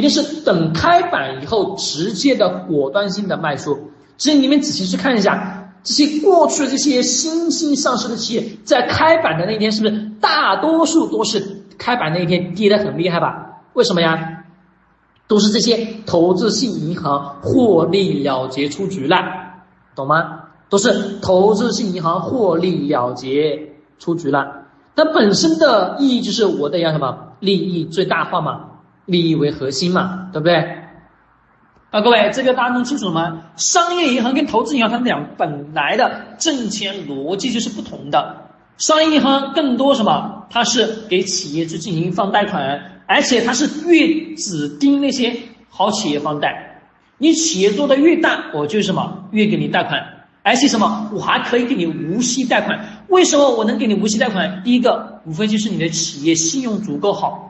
[0.00, 3.78] 一定是等开板以后直接的果断性的卖出。
[4.16, 13.60] 所以你们仔细去看一下，这些过去的这些新兴上市的企业，在开板的那一天，是不是大多数都是开板那一天跌得很厉害吧？
[13.74, 14.38] 为什么呀？
[15.28, 19.18] 都是这些投资性银行获利了结出局了，
[19.94, 20.44] 懂吗？
[20.70, 24.62] 都是投资性银行获利了结出局了。
[24.94, 28.60] 那本身的意义就是我的要什么利益最大化嘛，
[29.06, 30.54] 利益为核心嘛，对不对？
[31.90, 33.42] 啊，各位，这个大家弄清楚了吗？
[33.56, 38.36] 商业银行跟投资银行，它们俩本来的挣钱逻辑就是不同的。
[38.78, 40.46] 商业银行更多什么？
[40.50, 45.36] 它是给企业去进行放贷款，而且它是越指定那些
[45.68, 46.80] 好企业放贷。
[47.18, 50.00] 你企业做的越大，我就什么越给你贷款。
[50.42, 53.04] 而且什么，我还可以给你无息贷款。
[53.08, 54.62] 为什么我能给你无息贷款？
[54.62, 57.49] 第一个，无非就是你的企业信用足够好，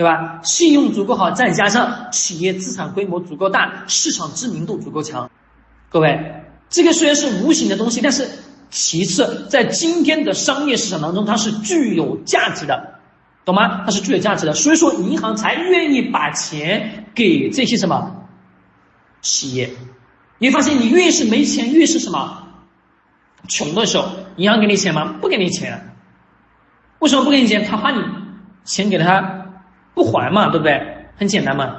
[0.00, 0.40] 对吧？
[0.42, 5.30] 信用足够好，再加上企业资产规模足够大，市场知名度足够强。
[5.90, 8.26] 各位，这个虽然是无形的东西，但是
[8.70, 12.94] 其次，在今天的商业市场当中，它是具有价值的，
[13.44, 13.84] 懂吗？
[13.84, 18.24] 它是具有价值的，所以说银行才愿意把钱给这些什么
[19.20, 19.68] 企业。
[20.38, 22.48] 你会发现，你越是没钱，越是什么
[23.48, 25.16] 穷的时候，银行给你钱吗？
[25.20, 25.94] 不给你钱。
[27.00, 27.66] 为什么不给你钱？
[27.66, 28.02] 他怕你
[28.64, 29.39] 钱给了他
[30.00, 30.80] 不还嘛，对不对？
[31.18, 31.76] 很简单嘛。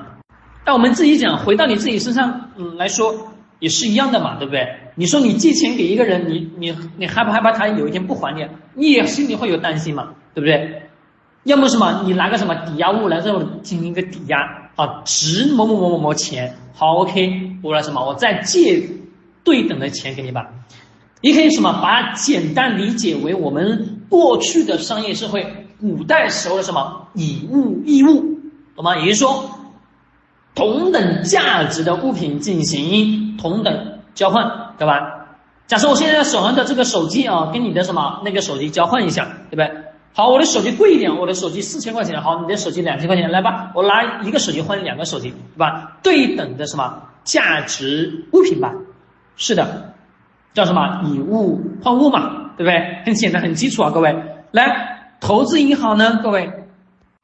[0.63, 3.15] 但我们自己讲，回到你自己身上，嗯来说
[3.57, 4.67] 也是一样的嘛，对不对？
[4.93, 8.45] 你说你借钱给一个人，你你你害不害怕他有一天不还你？
[8.75, 10.83] 你也心里会有担心嘛，对不对？
[11.45, 14.37] 要么什么，你拿个什么抵押物来这种进行一个抵押
[14.75, 16.55] 啊，值某某某某某钱。
[16.75, 18.05] 好，OK，我来什么？
[18.05, 18.83] 我再借
[19.43, 20.47] 对等的钱给你吧。
[21.21, 21.79] 你可以什么？
[21.81, 28.39] 把简单理解为我们过去的商业社会，古代时候的什么以物易物，
[28.75, 28.95] 懂吗？
[28.97, 29.49] 也就是说，
[30.55, 35.25] 同等价值的物品进行同等交换，对吧？
[35.67, 39.83] 假设我现在手上的这个手机啊，跟你的什么那个手机交换一下，对不对？
[40.13, 42.21] 好，我的手机贵一点，我的手机四千块钱。
[42.21, 45.97] 好，你的手机两千块钱，来吧，我拿一个手机换两个手机，对吧？
[46.03, 48.73] 对等的什么价值物品吧？
[49.37, 49.93] 是的，
[50.53, 53.01] 叫什么以物换物嘛，对不对？
[53.05, 54.13] 很简单，很基础啊，各位。
[54.51, 56.51] 来，投资银行呢，各位，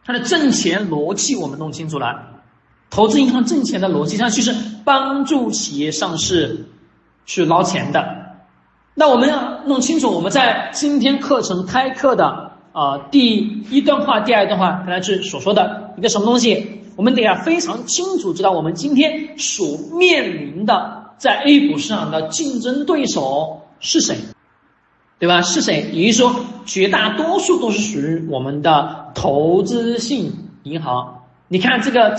[0.06, 2.42] 它的挣钱逻辑我们弄清楚了。
[2.90, 6.70] 投资银行挣钱的逻辑它就是帮助企业上市
[7.26, 8.38] 去捞钱的。
[8.94, 12.48] 那我们要弄清楚，我们在今天课程开课的。
[12.74, 13.38] 啊，第
[13.72, 24.16] 一段话，第二段话，刚才是所说的一个什么东西，我们得要非常清楚知道，我们今天所面临的在 A 股市场的竞争对手是谁，
[25.20, 25.42] 对吧？
[25.42, 25.90] 是谁？
[25.94, 30.32] 也就是说，绝大多数都是属于我们的投资性
[30.64, 31.24] 银行。
[31.48, 32.18] 你看这个。